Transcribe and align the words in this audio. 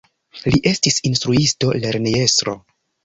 Li 0.53 0.61
estis 0.69 0.97
instruisto, 1.09 1.71
lernejestro. 1.85 2.57